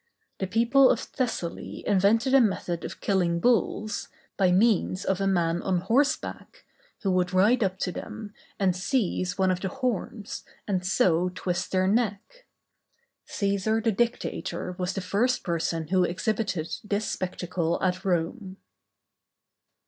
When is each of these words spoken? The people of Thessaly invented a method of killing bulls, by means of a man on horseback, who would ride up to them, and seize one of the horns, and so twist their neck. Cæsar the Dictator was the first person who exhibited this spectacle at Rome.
The 0.39 0.47
people 0.47 0.89
of 0.89 0.99
Thessaly 0.99 1.83
invented 1.85 2.33
a 2.33 2.41
method 2.41 2.83
of 2.83 3.01
killing 3.01 3.39
bulls, 3.39 4.09
by 4.35 4.51
means 4.51 5.05
of 5.05 5.21
a 5.21 5.27
man 5.27 5.61
on 5.61 5.77
horseback, 5.81 6.65
who 7.03 7.11
would 7.11 7.33
ride 7.35 7.63
up 7.63 7.77
to 7.81 7.91
them, 7.91 8.33
and 8.57 8.75
seize 8.75 9.37
one 9.37 9.51
of 9.51 9.61
the 9.61 9.67
horns, 9.67 10.43
and 10.67 10.83
so 10.83 11.29
twist 11.29 11.71
their 11.71 11.85
neck. 11.85 12.47
Cæsar 13.27 13.83
the 13.83 13.91
Dictator 13.91 14.75
was 14.79 14.93
the 14.93 15.01
first 15.01 15.43
person 15.43 15.89
who 15.89 16.03
exhibited 16.03 16.73
this 16.83 17.05
spectacle 17.05 17.77
at 17.83 18.03
Rome. 18.03 18.57